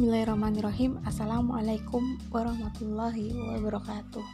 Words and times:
Bismillahirrahmanirrahim. 0.00 0.96
Assalamualaikum 1.04 2.16
warahmatullahi 2.32 3.36
wabarakatuh. 3.36 4.24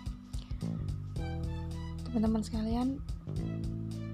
Teman-teman 2.06 2.38
sekalian 2.38 3.02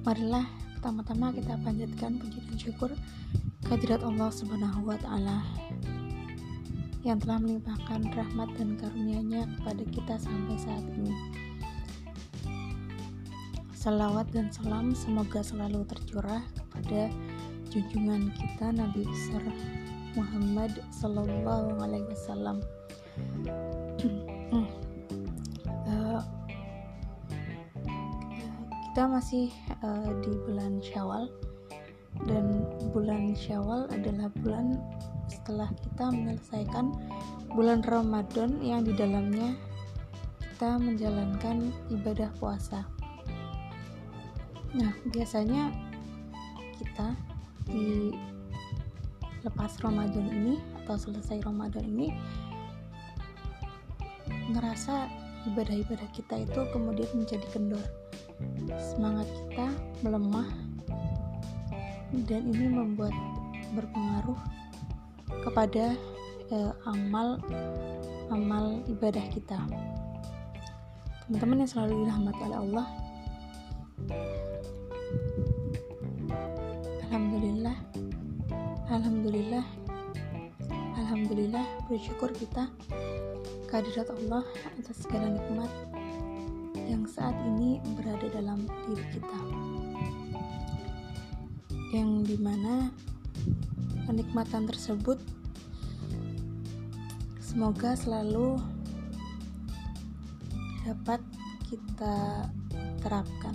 Marilah 0.00 0.48
pertama-tama 0.72 1.28
kita 1.36 1.60
panjatkan 1.60 2.16
puji 2.16 2.40
dan 2.40 2.56
syukur 2.56 2.90
kehadirat 3.68 4.00
Allah 4.00 4.32
subhanahu 4.32 4.96
Yang 7.04 7.28
telah 7.28 7.36
melimpahkan 7.44 8.00
rahmat 8.00 8.48
dan 8.56 8.68
karunia-Nya 8.80 9.44
kepada 9.60 9.82
kita 9.92 10.14
sampai 10.24 10.56
saat 10.56 10.88
ini. 10.88 11.12
Salawat 13.76 14.24
dan 14.32 14.48
salam 14.48 14.96
semoga 14.96 15.44
selalu 15.44 15.84
tercurah 15.84 16.40
kepada 16.56 17.12
junjungan 17.68 18.32
kita 18.40 18.72
Nabi 18.72 19.04
besar 19.04 19.44
Muhammad 20.16 20.82
Sallallahu 20.92 21.80
Alaihi 21.80 22.06
Wasallam. 22.12 22.60
uh, 25.88 26.20
kita 28.92 29.02
masih 29.08 29.48
uh, 29.80 30.12
di 30.20 30.32
bulan 30.44 30.76
Syawal 30.84 31.32
dan 32.28 32.68
bulan 32.92 33.32
Syawal 33.32 33.88
adalah 33.88 34.28
bulan 34.44 34.76
setelah 35.32 35.72
kita 35.80 36.12
menyelesaikan 36.12 36.92
bulan 37.56 37.80
Ramadan 37.88 38.60
yang 38.60 38.84
di 38.84 38.92
dalamnya 38.92 39.56
kita 40.62 40.78
menjalankan 40.78 41.72
ibadah 41.90 42.30
puasa. 42.38 42.84
Nah, 44.76 44.92
biasanya 45.10 45.72
kita 46.78 47.16
di 47.66 48.14
lepas 49.42 49.74
Ramadan 49.82 50.26
ini 50.30 50.54
atau 50.82 50.94
selesai 50.94 51.42
Ramadan 51.42 51.82
ini 51.82 52.14
ngerasa 54.54 55.10
ibadah-ibadah 55.50 56.08
kita 56.14 56.46
itu 56.46 56.60
kemudian 56.70 57.10
menjadi 57.14 57.46
kendor. 57.50 57.82
Semangat 58.78 59.26
kita 59.30 59.66
melemah 60.06 60.48
dan 62.26 62.42
ini 62.46 62.66
membuat 62.70 63.14
berpengaruh 63.74 64.38
kepada 65.42 65.96
eh, 66.52 66.72
amal 66.86 67.38
amal 68.30 68.78
ibadah 68.86 69.26
kita. 69.32 69.58
Teman-teman 71.26 71.64
yang 71.64 71.70
selalu 71.70 71.92
dirahmati 72.06 72.40
oleh 72.46 72.58
Allah 72.60 72.86
Alhamdulillah. 79.22 79.66
Alhamdulillah 80.98 81.66
bersyukur 81.86 82.34
kita 82.34 82.66
kehadirat 83.70 84.10
Allah 84.10 84.42
atas 84.74 85.06
segala 85.06 85.30
nikmat 85.30 85.70
yang 86.90 87.06
saat 87.06 87.38
ini 87.54 87.78
berada 87.94 88.26
dalam 88.34 88.66
diri 88.66 89.06
kita. 89.14 89.40
Yang 91.94 92.34
di 92.34 92.36
mana 92.42 92.90
kenikmatan 94.10 94.66
tersebut 94.66 95.22
semoga 97.38 97.94
selalu 97.94 98.58
dapat 100.82 101.22
kita 101.70 102.50
terapkan 103.06 103.54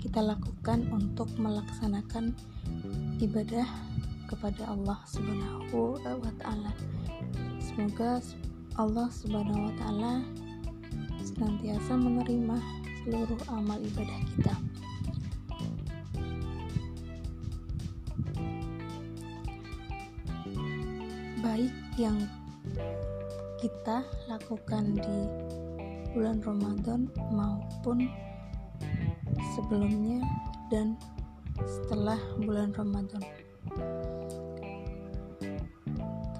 kita 0.00 0.24
lakukan 0.24 0.88
untuk 0.96 1.28
melaksanakan 1.36 2.32
ibadah 3.20 3.83
kepada 4.34 4.66
Allah 4.66 4.98
Subhanahu 5.06 5.94
wa 6.02 6.34
taala. 6.42 6.74
Semoga 7.62 8.18
Allah 8.74 9.06
Subhanahu 9.14 9.70
wa 9.70 9.74
taala 9.78 10.12
senantiasa 11.22 11.94
menerima 11.94 12.58
seluruh 13.06 13.38
amal 13.46 13.78
ibadah 13.78 14.20
kita. 14.34 14.54
Baik 21.38 21.74
yang 21.94 22.18
kita 23.62 24.02
lakukan 24.26 24.98
di 24.98 25.18
bulan 26.10 26.42
Ramadan 26.42 27.06
maupun 27.30 28.10
sebelumnya 29.54 30.26
dan 30.74 30.98
setelah 31.62 32.18
bulan 32.42 32.74
Ramadan 32.74 33.22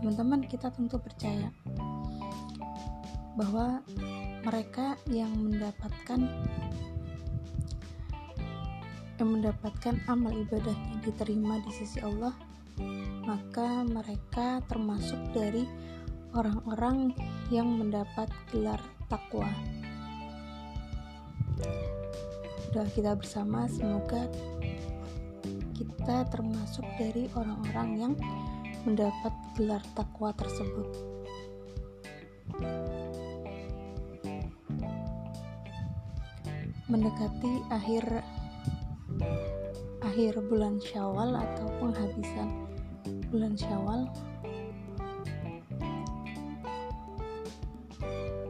teman-teman 0.04 0.44
kita 0.44 0.69
tentu 0.69 1.00
percaya 1.00 1.48
bahwa 3.41 3.81
mereka 4.44 5.00
yang 5.09 5.32
mendapatkan 5.32 6.28
yang 9.16 9.28
mendapatkan 9.32 9.97
amal 10.04 10.28
ibadahnya 10.37 11.00
diterima 11.09 11.56
di 11.64 11.72
sisi 11.72 12.04
Allah 12.04 12.37
maka 13.25 13.81
mereka 13.81 14.60
termasuk 14.69 15.16
dari 15.32 15.64
orang-orang 16.37 17.16
yang 17.48 17.72
mendapat 17.72 18.28
gelar 18.53 18.84
takwa. 19.09 19.48
Doa 22.76 22.84
kita 22.93 23.16
bersama 23.16 23.64
semoga 23.72 24.28
kita 25.72 26.28
termasuk 26.28 26.84
dari 27.00 27.25
orang-orang 27.32 27.88
yang 27.97 28.12
mendapat 28.84 29.33
gelar 29.56 29.81
takwa 29.97 30.31
tersebut. 30.37 30.89
Mendekati 36.84 37.53
akhir 37.73 38.05
akhir 40.05 40.37
bulan 40.47 40.77
Syawal 40.78 41.33
atau 41.33 41.67
penghabisan 41.81 42.49
bulan 43.33 43.56
Syawal 43.56 44.06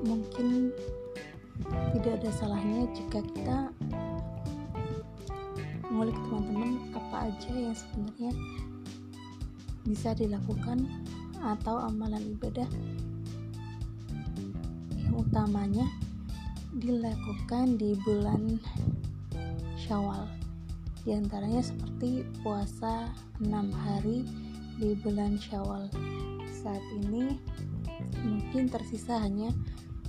mungkin 0.04 0.74
tidak 1.96 2.20
ada 2.20 2.30
salahnya 2.36 2.84
jika 2.92 3.22
kita 3.32 3.58
mengulik 5.88 6.18
teman-teman 6.26 6.70
apa 6.92 7.16
aja 7.30 7.52
yang 7.54 7.72
sebenarnya 7.72 8.32
bisa 9.84 10.16
dilakukan 10.16 10.88
atau 11.44 11.76
amalan 11.76 12.24
ibadah 12.36 12.68
yang 14.96 15.14
utamanya 15.20 15.86
dilakukan 16.74 17.76
di 17.76 17.94
bulan 18.02 18.58
Syawal. 19.78 20.24
Di 21.04 21.12
antaranya 21.12 21.60
seperti 21.60 22.24
puasa 22.40 23.12
6 23.44 23.52
hari 23.84 24.24
di 24.80 24.96
bulan 25.04 25.36
Syawal. 25.36 25.92
Saat 26.48 26.82
ini 27.04 27.36
mungkin 28.24 28.72
tersisa 28.72 29.20
hanya 29.20 29.52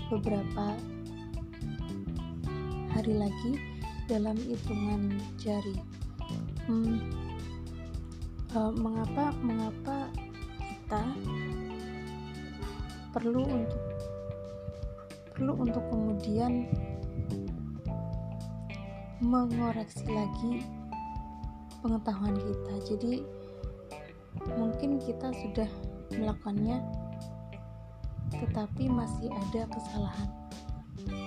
beberapa 0.07 0.79
hari 2.95 3.13
lagi 3.19 3.59
dalam 4.07 4.39
hitungan 4.39 5.19
jari. 5.35 5.75
Hmm, 6.65 7.11
uh, 8.55 8.71
mengapa 8.71 9.35
mengapa 9.43 10.07
kita 10.63 11.03
perlu 13.11 13.43
untuk 13.43 13.83
perlu 15.35 15.53
untuk 15.59 15.83
kemudian 15.91 16.71
mengoreksi 19.19 20.07
lagi 20.07 20.63
pengetahuan 21.83 22.35
kita? 22.39 22.73
Jadi 22.95 23.13
mungkin 24.55 25.03
kita 25.03 25.35
sudah 25.35 25.69
melakukannya 26.15 26.79
tetapi 28.35 28.87
masih 28.87 29.31
ada 29.31 29.67
kesalahan. 29.67 30.29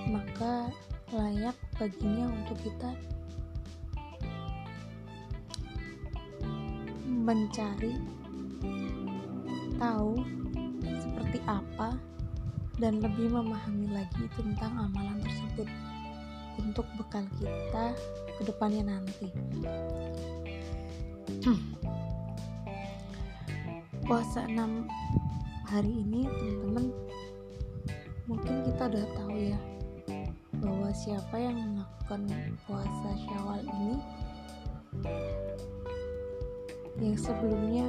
Maka 0.09 0.73
layak 1.13 1.57
baginya 1.77 2.29
untuk 2.29 2.57
kita 2.61 2.93
mencari 7.19 7.99
tahu 9.75 10.23
seperti 10.83 11.39
apa 11.45 11.99
dan 12.79 13.03
lebih 13.03 13.27
memahami 13.27 13.91
lagi 13.91 14.25
tentang 14.39 14.71
amalan 14.87 15.19
tersebut 15.19 15.67
untuk 16.59 16.87
bekal 16.95 17.23
kita 17.39 17.95
ke 18.39 18.41
depannya 18.47 18.95
nanti. 18.95 19.27
Puasa 24.07 24.47
6 24.47 24.57
hari 25.69 25.91
ini 26.01 26.25
teman-teman 26.25 26.89
mungkin 28.25 28.53
kita 28.65 28.89
udah 28.89 29.05
tahu 29.13 29.35
ya 29.37 29.59
bahwa 30.59 30.89
siapa 30.91 31.35
yang 31.37 31.55
melakukan 31.55 32.21
puasa 32.65 33.09
Syawal 33.21 33.61
ini 33.61 33.93
yang 36.99 37.17
sebelumnya 37.19 37.87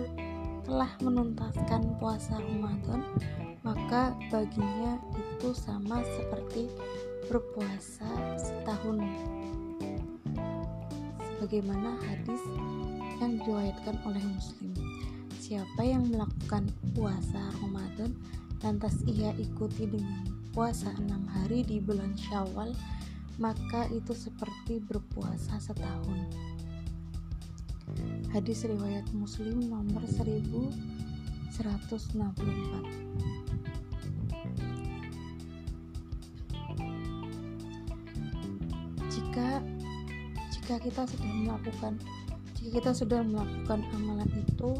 telah 0.64 0.90
menuntaskan 1.02 1.98
puasa 1.98 2.38
Ramadan 2.38 3.02
maka 3.60 4.16
baginya 4.32 4.96
itu 5.12 5.52
sama 5.52 6.00
seperti 6.16 6.70
berpuasa 7.28 8.08
setahun. 8.40 9.04
Sebagaimana 11.20 12.00
hadis 12.00 12.42
yang 13.20 13.36
diriwayatkan 13.36 13.96
oleh 14.08 14.22
muslim. 14.24 14.72
Siapa 15.36 15.82
yang 15.84 16.08
melakukan 16.08 16.70
puasa 16.96 17.42
Ramadan 17.60 18.16
lantas 18.64 18.96
ia 19.04 19.34
ikuti 19.36 19.88
dengan 19.88 20.24
puasa 20.52 20.92
enam 20.96 21.24
hari 21.26 21.64
di 21.64 21.80
bulan 21.80 22.12
syawal 22.16 22.74
maka 23.40 23.88
itu 23.88 24.12
seperti 24.12 24.84
berpuasa 24.84 25.56
setahun 25.56 26.28
hadis 28.30 28.62
riwayat 28.62 29.02
muslim 29.10 29.58
nomor 29.66 30.06
1164 30.06 31.58
jika 39.10 39.48
jika 40.54 40.74
kita 40.78 41.02
sudah 41.10 41.32
melakukan 41.42 41.98
jika 42.54 42.70
kita 42.78 42.90
sudah 42.94 43.20
melakukan 43.26 43.82
amalan 43.98 44.30
itu 44.38 44.78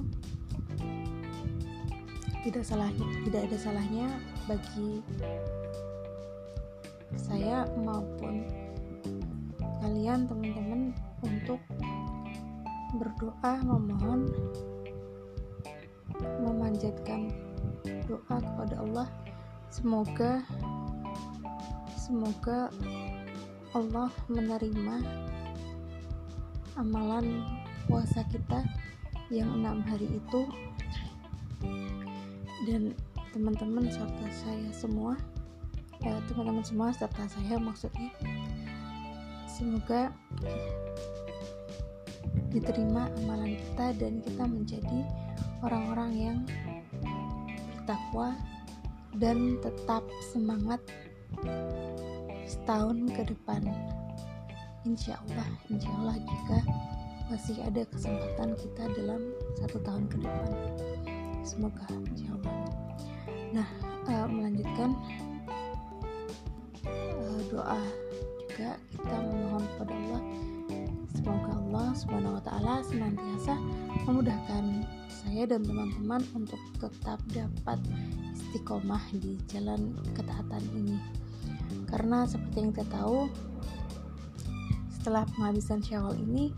tidak 2.47 2.63
salah 2.63 2.87
tidak 3.27 3.51
ada 3.51 3.57
salahnya 3.59 4.07
bagi 4.47 5.03
saya 7.19 7.67
maupun 7.83 8.47
kalian 9.83 10.31
teman-teman 10.31 10.95
untuk 11.27 11.59
berdoa 12.97 13.63
memohon 13.63 14.27
memanjatkan 16.43 17.31
doa 18.09 18.37
kepada 18.43 18.75
Allah. 18.83 19.09
Semoga 19.71 20.43
semoga 21.95 22.75
Allah 23.71 24.11
menerima 24.27 24.97
amalan 26.75 27.47
puasa 27.87 28.27
kita 28.31 28.67
yang 29.31 29.51
enam 29.63 29.85
hari 29.87 30.11
itu. 30.11 30.43
Dan 32.67 32.93
teman-teman 33.31 33.87
serta 33.89 34.27
saya 34.35 34.71
semua 34.75 35.15
ya 36.01 36.17
teman-teman 36.33 36.65
semua 36.65 36.89
serta 36.97 37.29
saya 37.29 37.61
maksudnya 37.61 38.11
semoga 39.47 40.09
diterima 42.51 43.07
amalan 43.23 43.55
kita 43.55 43.87
dan 43.99 44.13
kita 44.27 44.45
menjadi 44.45 45.01
orang-orang 45.63 46.13
yang 46.15 46.39
bertakwa 47.79 48.35
dan 49.19 49.59
tetap 49.63 50.03
semangat 50.35 50.83
setahun 52.47 53.07
ke 53.15 53.23
depan. 53.31 53.63
Insya 54.83 55.19
Allah 55.27 55.49
insya 55.71 55.91
Allah 56.03 56.17
jika 56.19 56.59
masih 57.31 57.57
ada 57.63 57.83
kesempatan 57.95 58.59
kita 58.59 58.83
dalam 58.99 59.23
satu 59.63 59.79
tahun 59.87 60.05
ke 60.11 60.17
depan. 60.23 60.51
Semoga 61.47 61.87
insya 62.11 62.31
Allah. 62.43 62.57
Nah 63.55 63.69
uh, 64.11 64.27
melanjutkan 64.27 64.91
uh, 66.87 67.41
doa 67.51 67.79
juga 68.61 68.77
kita 68.93 69.17
memohon 69.25 69.65
kepada 69.73 69.95
Allah 69.97 70.23
Allah 71.71 71.95
subhanahu 71.95 72.35
wa 72.35 72.43
taala 72.43 72.83
senantiasa 72.83 73.55
memudahkan 74.03 74.83
saya 75.07 75.47
dan 75.47 75.63
teman-teman 75.63 76.19
untuk 76.35 76.59
tetap 76.83 77.23
dapat 77.31 77.79
istiqomah 78.35 78.99
di 79.15 79.39
jalan 79.47 79.95
ketaatan 80.19 80.67
ini. 80.75 80.99
Karena 81.87 82.27
seperti 82.27 82.59
yang 82.59 82.75
kita 82.75 82.91
tahu 82.91 83.31
setelah 84.91 85.23
penghabisan 85.31 85.79
syawal 85.79 86.19
ini 86.19 86.51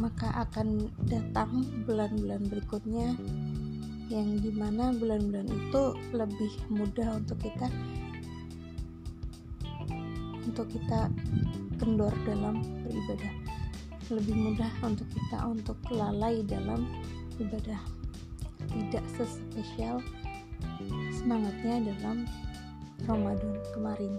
maka 0.00 0.40
akan 0.40 0.88
datang 1.04 1.60
bulan-bulan 1.84 2.48
berikutnya 2.48 3.12
yang 4.08 4.40
di 4.40 4.56
mana 4.56 4.96
bulan-bulan 4.96 5.52
itu 5.52 5.82
lebih 6.16 6.52
mudah 6.72 7.20
untuk 7.20 7.36
kita 7.44 7.68
untuk 10.48 10.64
kita 10.72 11.12
kendor 11.76 12.16
dalam 12.24 12.64
beribadah 12.88 13.41
lebih 14.12 14.36
mudah 14.36 14.68
untuk 14.84 15.08
kita 15.08 15.38
untuk 15.48 15.78
lalai 15.88 16.44
dalam 16.44 16.84
ibadah. 17.40 17.80
Tidak 18.68 19.04
sespesial 19.16 20.04
semangatnya 21.16 21.80
dalam 21.96 22.28
Ramadan 23.08 23.56
kemarin. 23.72 24.12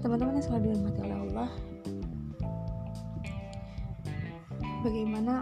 Teman-teman 0.00 0.38
yang 0.40 0.46
selalu 0.46 0.62
dirahmati 0.72 1.00
oleh 1.04 1.18
Allah 1.28 1.50
bagaimana 4.80 5.34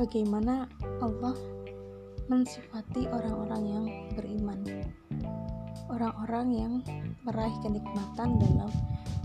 bagaimana 0.00 0.54
Allah 1.04 1.36
mensifati 2.30 3.10
orang-orang 3.10 3.62
yang 3.66 3.86
beriman? 4.16 4.60
Orang-orang 5.92 6.46
yang 6.56 6.74
meraih 7.28 7.52
kenikmatan 7.60 8.40
dalam 8.40 8.72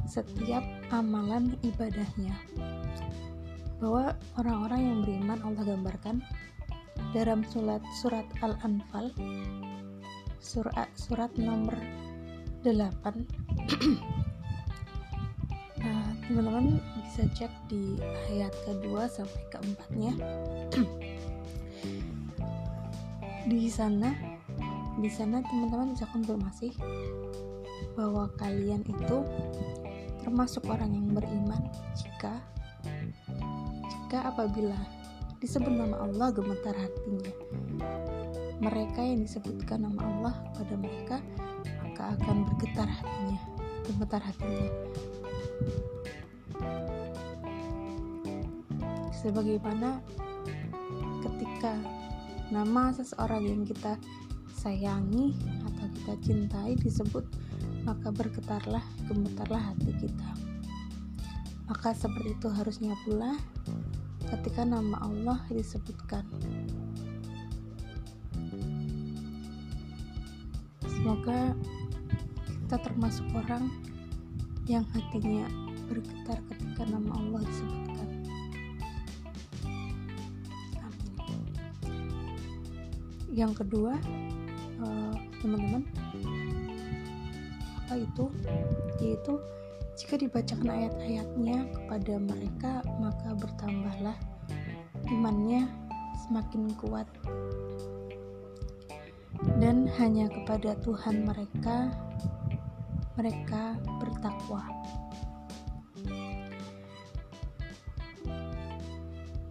setiap 0.04 0.66
amalan 0.92 1.56
ibadahnya 1.64 2.36
bahwa 3.78 4.18
orang-orang 4.42 4.82
yang 4.82 4.98
beriman 5.06 5.40
Allah 5.46 5.64
gambarkan 5.66 6.18
dalam 7.14 7.46
surat 7.46 7.82
surat 8.02 8.26
Al-Anfal 8.42 9.14
surat 10.42 10.90
surat 10.98 11.30
nomor 11.38 11.78
8 12.66 12.74
nah, 15.82 16.10
teman-teman 16.26 16.82
bisa 17.06 17.30
cek 17.38 17.54
di 17.70 18.02
ayat 18.34 18.54
kedua 18.66 19.06
sampai 19.08 19.44
keempatnya. 19.54 20.12
Di 23.48 23.72
sana 23.72 24.12
di 24.98 25.14
sana 25.14 25.46
teman-teman 25.46 25.94
bisa 25.94 26.10
konfirmasi 26.10 26.74
bahwa 27.94 28.26
kalian 28.42 28.82
itu 28.82 29.18
termasuk 30.26 30.66
orang 30.68 30.90
yang 30.90 31.08
beriman 31.14 31.62
jika 31.94 32.42
jika 34.08 34.32
apabila 34.32 34.80
disebut 35.44 35.68
nama 35.68 36.00
Allah 36.00 36.32
gemetar 36.32 36.72
hatinya 36.72 37.28
mereka 38.64 39.04
yang 39.04 39.28
disebutkan 39.28 39.84
nama 39.84 40.00
Allah 40.00 40.36
pada 40.56 40.80
mereka 40.80 41.20
maka 41.84 42.14
akan 42.16 42.46
bergetar 42.48 42.88
hatinya, 42.88 43.42
gemetar 43.84 44.22
hatinya. 44.24 44.70
Sebagaimana 49.18 49.98
ketika 51.26 51.74
nama 52.54 52.94
seseorang 52.94 53.44
yang 53.44 53.66
kita 53.66 54.00
sayangi 54.56 55.36
atau 55.68 55.86
kita 55.90 56.14
cintai 56.22 56.78
disebut, 56.78 57.26
maka 57.82 58.14
bergetarlah, 58.14 58.86
gemetarlah 59.10 59.74
hati 59.74 59.90
kita. 60.00 60.30
Maka 61.66 61.98
seperti 61.98 62.38
itu 62.38 62.48
harusnya 62.48 62.94
pula 63.04 63.36
ketika 64.28 64.68
nama 64.68 65.00
Allah 65.00 65.40
disebutkan. 65.48 66.28
Semoga 70.84 71.56
kita 72.68 72.78
termasuk 72.84 73.24
orang 73.32 73.72
yang 74.68 74.84
hatinya 74.92 75.48
bergetar 75.88 76.44
ketika 76.52 76.84
nama 76.92 77.16
Allah 77.16 77.42
disebutkan. 77.48 78.10
Amin. 80.84 81.14
Yang 83.32 83.64
kedua, 83.64 83.96
eh, 84.84 85.16
teman-teman, 85.40 85.88
apa 87.88 87.94
itu? 87.96 88.26
Yaitu 89.00 89.40
jika 89.98 90.14
dibacakan 90.22 90.70
ayat-ayatnya 90.70 91.66
kepada 91.74 92.14
mereka, 92.22 92.86
maka 93.02 93.34
bertambahlah 93.34 94.14
imannya 95.10 95.66
semakin 96.22 96.70
kuat 96.78 97.10
dan 99.58 99.90
hanya 99.98 100.30
kepada 100.30 100.78
Tuhan 100.86 101.26
mereka 101.26 101.90
mereka 103.18 103.74
bertakwa. 103.98 104.62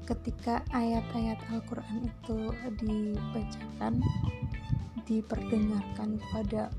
Ketika 0.06 0.62
ayat-ayat 0.70 1.42
Al-Quran 1.50 2.06
itu 2.06 2.54
dibacakan, 2.78 3.98
diperdengarkan 5.02 6.22
kepada 6.22 6.70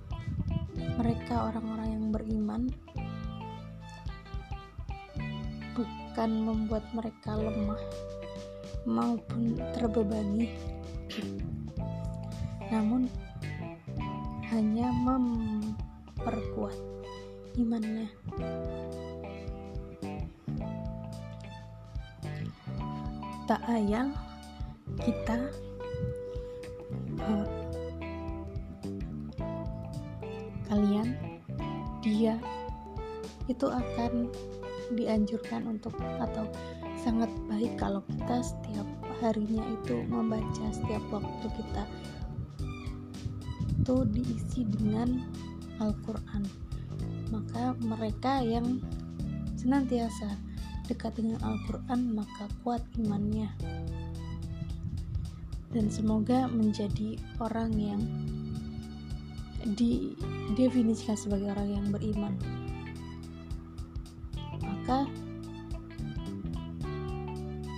mereka 0.96 1.52
orang-orang 1.52 1.90
yang 1.92 2.06
beriman, 2.16 2.72
bukan 5.78 6.32
membuat 6.42 6.82
mereka 6.98 7.38
lemah 7.38 7.78
maupun 8.90 9.62
terbebani, 9.78 10.58
namun 12.74 13.06
hanya 14.50 14.90
memperkuat 15.06 16.74
imannya. 17.62 18.10
Tak 23.46 23.62
ayal 23.70 24.10
kita 25.06 25.38
uh, 27.22 27.48
kalian 30.68 31.16
dia 32.04 32.36
itu 33.48 33.68
akan 33.72 34.28
dianjurkan 34.96 35.68
untuk 35.68 35.96
atau 36.00 36.48
sangat 37.02 37.32
baik 37.48 37.76
kalau 37.80 38.04
kita 38.08 38.44
setiap 38.44 38.88
harinya 39.20 39.64
itu 39.82 40.06
membaca 40.08 40.66
setiap 40.72 41.02
waktu 41.10 41.48
kita 41.58 41.84
itu 43.88 44.04
diisi 44.12 44.62
dengan 44.68 45.24
Al-Quran. 45.80 46.44
Maka 47.32 47.72
mereka 47.80 48.44
yang 48.44 48.84
senantiasa 49.56 50.36
dekat 50.92 51.16
dengan 51.16 51.40
Al-Quran 51.40 52.12
maka 52.12 52.52
kuat 52.68 52.84
imannya. 53.00 53.48
Dan 55.72 55.88
semoga 55.88 56.52
menjadi 56.52 57.16
orang 57.40 57.72
yang 57.80 58.04
didefinisikan 59.72 61.16
sebagai 61.16 61.56
orang 61.56 61.70
yang 61.72 61.88
beriman 61.88 62.36
maka 64.88 65.04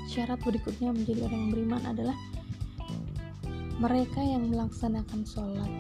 syarat 0.06 0.38
berikutnya 0.46 0.94
menjadi 0.94 1.26
orang 1.26 1.42
yang 1.42 1.52
beriman 1.58 1.84
adalah 1.90 2.18
mereka 3.82 4.22
yang 4.22 4.46
melaksanakan 4.54 5.26
sholat. 5.26 5.74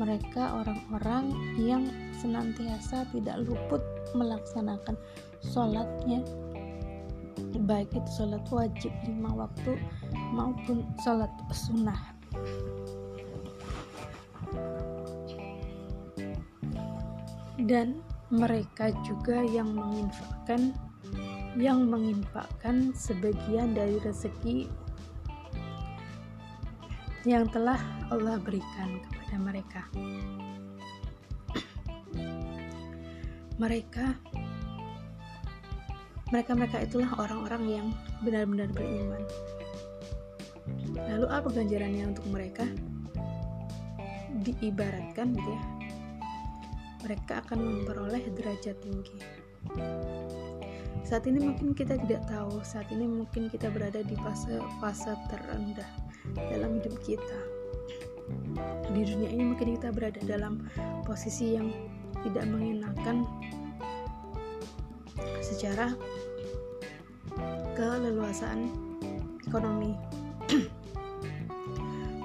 Mereka 0.00 0.56
orang-orang 0.56 1.36
yang 1.60 1.92
senantiasa 2.16 3.04
tidak 3.12 3.36
luput 3.44 3.84
melaksanakan 4.16 4.96
sholatnya. 5.44 6.24
Baik 7.68 7.92
itu 7.92 8.10
sholat 8.16 8.40
wajib 8.48 8.96
lima 9.04 9.36
waktu 9.36 9.76
maupun 10.32 10.88
sholat 11.04 11.28
sunnah. 11.52 12.00
Dan 17.60 18.00
mereka 18.30 18.90
juga 19.06 19.38
yang 19.46 19.70
menginfakkan 19.70 20.74
yang 21.56 21.88
menginfakkan 21.88 22.92
sebagian 22.92 23.72
dari 23.72 23.96
rezeki 24.02 24.68
yang 27.24 27.48
telah 27.50 27.80
Allah 28.12 28.38
berikan 28.38 29.02
kepada 29.02 29.36
mereka. 29.40 29.82
Mereka 33.56 34.06
mereka-mereka 36.28 36.82
itulah 36.82 37.10
orang-orang 37.16 37.62
yang 37.70 37.86
benar-benar 38.20 38.68
beriman. 38.74 39.22
Lalu 41.08 41.26
apa 41.30 41.48
ganjarannya 41.54 42.04
untuk 42.10 42.26
mereka? 42.28 42.66
Diibaratkan 44.42 45.32
gitu 45.38 45.50
ya. 45.54 45.75
Mereka 47.06 47.46
akan 47.46 47.58
memperoleh 47.62 48.26
derajat 48.34 48.82
tinggi. 48.82 49.22
Saat 51.06 51.30
ini 51.30 51.38
mungkin 51.38 51.70
kita 51.70 51.94
tidak 52.02 52.26
tahu 52.26 52.58
saat 52.66 52.90
ini 52.90 53.06
mungkin 53.06 53.46
kita 53.46 53.70
berada 53.70 54.02
di 54.02 54.18
fase 54.18 54.58
fase 54.82 55.14
terendah 55.30 55.86
dalam 56.50 56.82
hidup 56.82 56.98
kita. 57.06 57.38
Di 58.90 59.06
dunia 59.06 59.30
ini 59.30 59.54
mungkin 59.54 59.78
kita 59.78 59.94
berada 59.94 60.18
dalam 60.26 60.66
posisi 61.06 61.54
yang 61.54 61.70
tidak 62.26 62.50
mengenakan 62.50 63.22
secara 65.38 65.94
keleluasaan 67.78 68.66
ekonomi. 69.46 69.94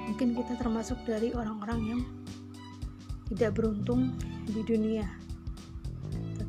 Mungkin 0.09 0.33
kita 0.41 0.57
termasuk 0.57 0.97
dari 1.05 1.37
orang-orang 1.37 1.79
yang 1.85 2.01
tidak 3.29 3.61
beruntung 3.61 4.17
di 4.51 4.61
dunia. 4.67 5.07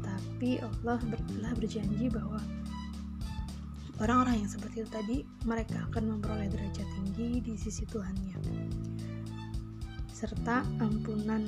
Tapi 0.02 0.58
Allah 0.58 0.98
telah 1.30 1.52
berjanji 1.54 2.10
bahwa 2.10 2.42
orang-orang 4.02 4.42
yang 4.42 4.50
seperti 4.50 4.82
itu 4.82 4.90
tadi 4.90 5.16
mereka 5.46 5.86
akan 5.90 6.18
memperoleh 6.18 6.50
derajat 6.50 6.88
tinggi 6.98 7.38
di 7.38 7.54
sisi 7.54 7.86
Tuhannya. 7.86 8.36
Serta 10.10 10.66
ampunan. 10.82 11.46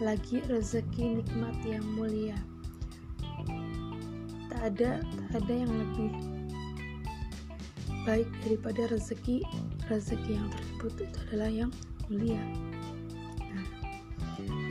Lagi 0.00 0.40
rezeki 0.48 1.20
nikmat 1.20 1.56
yang 1.62 1.84
mulia. 1.92 2.40
Tak 4.48 4.72
ada 4.74 5.04
tak 5.30 5.40
ada 5.44 5.54
yang 5.54 5.72
lebih 5.72 6.12
baik 8.08 8.28
daripada 8.48 8.88
rezeki. 8.88 9.44
Rezeki 9.92 10.40
yang 10.40 10.48
tersebut 10.48 10.92
itu 11.04 11.18
adalah 11.28 11.52
yang 11.52 11.70
mulia 12.08 12.40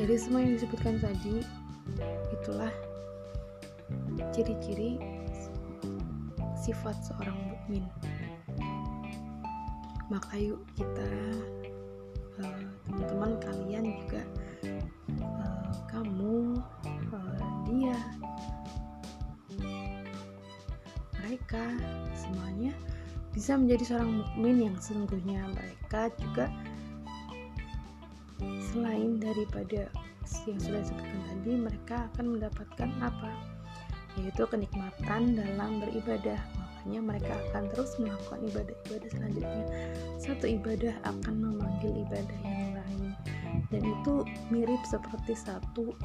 dari 0.03 0.19
semua 0.19 0.43
yang 0.43 0.59
disebutkan 0.59 0.99
tadi 0.99 1.39
itulah 2.35 2.67
ciri-ciri 4.35 4.99
sifat 6.59 6.91
seorang 7.07 7.39
mukmin. 7.47 7.87
Maka 10.11 10.35
yuk 10.35 10.59
kita 10.75 11.07
uh, 12.43 12.63
teman-teman 12.91 13.39
kalian 13.47 13.95
juga 14.03 14.21
uh, 15.23 15.71
kamu 15.87 16.59
uh, 17.15 17.39
dia 17.71 17.95
mereka 21.23 21.63
semuanya 22.11 22.75
bisa 23.31 23.55
menjadi 23.55 23.95
seorang 23.95 24.19
mukmin 24.19 24.67
yang 24.67 24.75
sesungguhnya 24.83 25.47
mereka 25.47 26.11
juga 26.19 26.51
selain 28.71 29.19
daripada 29.21 29.89
yang 30.47 30.59
sudah 30.59 30.79
disebutkan 30.81 31.21
tadi 31.29 31.51
mereka 31.59 31.95
akan 32.13 32.25
mendapatkan 32.37 32.89
apa? 33.03 33.31
Yaitu 34.19 34.43
kenikmatan 34.47 35.35
dalam 35.35 35.81
beribadah. 35.83 36.39
Makanya 36.83 37.01
mereka 37.01 37.33
akan 37.47 37.63
terus 37.71 37.95
melakukan 37.95 38.39
ibadah-ibadah 38.51 39.09
selanjutnya 39.15 39.65
satu 40.19 40.45
ibadah 40.51 40.95
akan 41.07 41.33
memanggil 41.39 41.91
ibadah 42.03 42.39
yang 42.43 42.75
lain. 42.75 43.11
Dan 43.71 43.81
itu 43.87 44.13
mirip 44.51 44.83
seperti 44.83 45.33
satu 45.35 45.95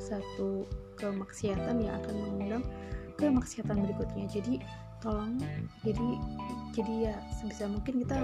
satu 0.00 0.64
kemaksiatan 0.96 1.84
yang 1.84 2.00
akan 2.00 2.14
mengundang 2.16 2.64
kemaksiatan 3.20 3.84
berikutnya. 3.84 4.24
Jadi 4.32 4.64
tolong 5.04 5.36
jadi 5.84 6.08
jadi 6.72 7.12
ya 7.12 7.14
sebisa 7.36 7.68
mungkin 7.68 8.00
kita 8.04 8.16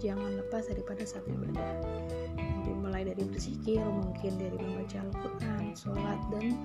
jangan 0.00 0.40
lepas 0.40 0.68
daripada 0.68 1.04
satu 1.04 1.28
ibadah 1.28 1.70
mulai 2.96 3.12
dari 3.12 3.28
berzikir 3.28 3.84
mungkin 3.84 4.32
dari 4.40 4.56
membaca 4.56 4.96
Al-Quran, 5.04 5.76
sholat 5.76 6.16
dan 6.32 6.56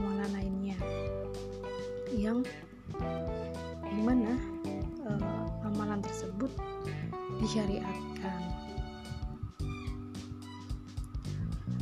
amalan 0.00 0.30
lainnya. 0.32 0.78
Yang 2.16 2.48
di 3.84 4.00
mana 4.00 4.40
uh, 5.04 5.68
amalan 5.68 6.00
tersebut 6.00 6.48
disyariatkan? 7.44 8.40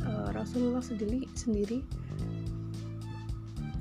Uh, 0.03 0.27
Rasulullah 0.35 0.83
sendiri 0.83 1.23
sendiri 1.39 1.79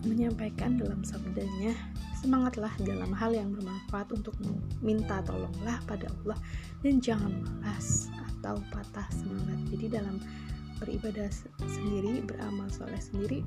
menyampaikan 0.06 0.78
dalam 0.78 1.02
sabdanya 1.02 1.74
semangatlah 2.22 2.70
dalam 2.86 3.10
hal 3.10 3.34
yang 3.34 3.50
bermanfaat 3.50 4.14
untuk 4.14 4.38
meminta 4.78 5.26
tolonglah 5.26 5.82
pada 5.90 6.06
Allah 6.22 6.38
dan 6.86 7.02
jangan 7.02 7.34
malas 7.42 8.06
atau 8.40 8.60
patah 8.70 9.08
semangat. 9.12 9.58
Jadi 9.74 9.86
dalam 9.92 10.16
beribadah 10.78 11.26
sendiri 11.66 12.22
beramal 12.22 12.70
soleh 12.70 13.02
sendiri 13.02 13.42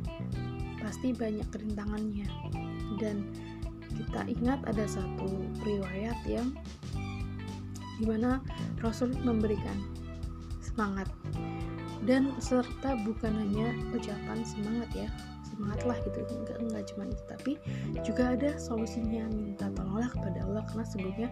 pasti 0.83 1.15
banyak 1.15 1.48
kerintangannya 1.48 2.27
dan 3.00 3.24
kita 3.95 4.27
ingat 4.27 4.60
ada 4.67 4.83
satu 4.83 5.31
riwayat 5.63 6.17
yang 6.27 6.51
di 8.01 8.05
mana 8.10 8.41
Rasul 8.81 9.13
memberikan 9.24 9.77
semangat. 10.60 11.07
Dan 12.01 12.33
serta 12.41 12.98
bukan 13.05 13.29
hanya 13.29 13.77
ucapan 13.93 14.41
semangat 14.41 14.89
ya 14.98 15.07
semangatlah 15.62 15.93
gitu 16.01 16.19
enggak 16.41 16.57
enggak 16.57 16.83
cuma 16.89 17.03
itu 17.05 17.24
tapi 17.29 17.51
juga 18.01 18.33
ada 18.33 18.57
solusinya 18.57 19.29
minta 19.29 19.69
tolonglah 19.77 20.10
kepada 20.10 20.39
Allah 20.48 20.63
karena 20.71 20.86
sebelumnya 20.89 21.29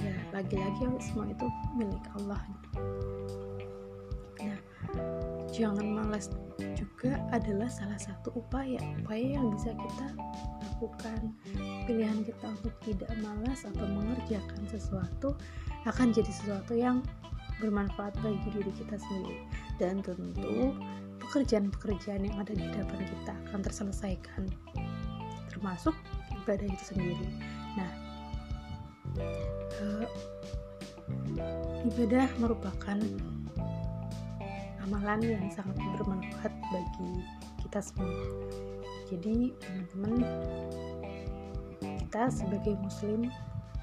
ya 0.00 0.16
lagi-lagi 0.32 0.82
semua 1.00 1.28
itu 1.28 1.46
milik 1.76 2.04
Allah. 2.16 2.40
Gitu 2.48 2.80
jangan 5.60 5.86
malas 5.92 6.30
juga 6.78 7.20
adalah 7.34 7.68
salah 7.68 7.98
satu 8.00 8.32
upaya 8.32 8.80
upaya 9.02 9.36
yang 9.36 9.52
bisa 9.52 9.74
kita 9.76 10.08
lakukan. 10.62 11.20
Pilihan 11.84 12.24
kita 12.24 12.46
untuk 12.48 12.74
tidak 12.80 13.12
malas 13.20 13.66
atau 13.66 13.84
mengerjakan 13.84 14.62
sesuatu 14.70 15.36
akan 15.84 16.14
jadi 16.14 16.32
sesuatu 16.32 16.72
yang 16.72 17.04
bermanfaat 17.60 18.16
bagi 18.24 18.48
diri 18.54 18.72
kita 18.72 18.96
sendiri. 18.96 19.44
Dan 19.76 20.00
tentu 20.00 20.72
pekerjaan-pekerjaan 21.20 22.24
yang 22.24 22.36
ada 22.40 22.56
di 22.56 22.64
depan 22.64 23.00
kita 23.04 23.32
akan 23.50 23.60
terselesaikan 23.60 24.48
termasuk 25.52 25.92
ibadah 26.46 26.64
itu 26.64 26.84
sendiri. 26.96 27.28
Nah 27.76 27.92
ibadah 31.90 32.28
merupakan 32.38 32.98
amalan 34.84 35.20
yang 35.22 35.46
sangat 35.54 35.76
bermanfaat 35.96 36.52
bagi 36.70 37.12
kita 37.62 37.80
semua. 37.80 38.10
Jadi 39.10 39.54
teman-teman 39.58 40.14
kita 41.82 42.26
sebagai 42.30 42.74
muslim 42.82 43.30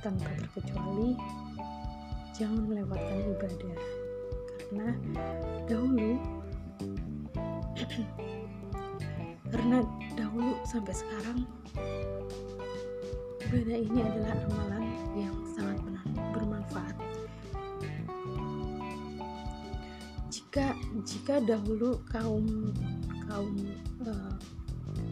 tanpa 0.03 0.27
terkecuali 0.35 1.15
jangan 2.35 2.67
melewatkan 2.67 3.17
ibadah. 3.33 3.77
Karena 4.67 4.87
dahulu 5.65 6.11
karena 9.51 9.77
dahulu 10.19 10.51
sampai 10.67 10.93
sekarang 10.93 11.39
ibadah 13.47 13.79
ini 13.79 13.99
adalah 14.03 14.35
amalan 14.51 14.85
yang 15.15 15.35
sangat 15.55 15.76
jika 20.57 20.73
jika 21.05 21.35
dahulu 21.45 22.01
kaum 22.09 22.73
kaum 23.29 23.53
uh, 24.05 24.35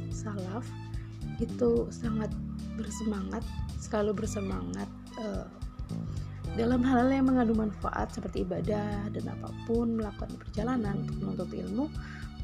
salaf 0.09 0.65
itu 1.37 1.85
sangat 1.91 2.31
bersemangat 2.79 3.43
selalu 3.77 4.25
bersemangat 4.25 4.89
uh, 5.21 5.45
dalam 6.55 6.79
hal-hal 6.81 7.11
yang 7.11 7.27
mengandung 7.27 7.67
manfaat 7.67 8.09
seperti 8.15 8.47
ibadah 8.47 9.11
dan 9.11 9.25
apa 9.27 9.51
pun 9.67 9.99
melakukan 9.99 10.33
perjalanan 10.39 11.03
untuk 11.03 11.17
menuntut 11.19 11.51
ilmu 11.51 11.85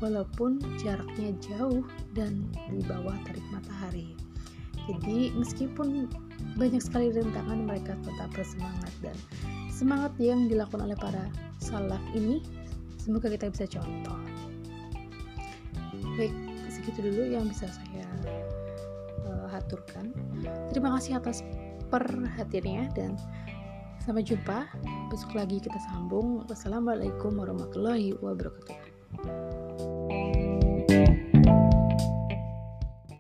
walaupun 0.04 0.60
jaraknya 0.82 1.32
jauh 1.40 1.86
dan 2.12 2.44
di 2.68 2.84
bawah 2.84 3.16
terik 3.24 3.46
matahari. 3.54 4.12
Jadi 4.92 5.32
meskipun 5.40 6.12
banyak 6.60 6.84
sekali 6.84 7.16
rintangan 7.16 7.64
mereka 7.64 7.96
tetap 8.04 8.28
bersemangat 8.36 8.92
dan 9.00 9.16
semangat 9.72 10.12
yang 10.20 10.52
dilakukan 10.52 10.84
oleh 10.84 10.98
para 11.00 11.32
salaf 11.64 12.04
ini 12.12 12.44
semoga 13.00 13.32
kita 13.32 13.48
bisa 13.48 13.66
contoh. 13.72 14.20
Baik, 16.20 16.36
segitu 16.68 17.08
dulu 17.08 17.24
yang 17.40 17.48
bisa 17.48 17.72
saya 17.72 18.06
uh, 19.24 19.48
haturkan. 19.48 20.12
Terima 20.76 20.92
kasih 21.00 21.24
atas 21.24 21.40
perhatiannya 21.88 22.92
dan 22.92 23.16
Sampai 24.02 24.26
jumpa, 24.26 24.66
besok 25.14 25.38
lagi 25.38 25.62
kita 25.62 25.78
sambung. 25.94 26.42
Wassalamualaikum 26.50 27.38
warahmatullahi 27.38 28.18
wabarakatuh. 28.18 28.91